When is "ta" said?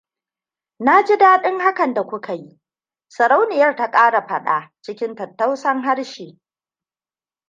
3.75-3.91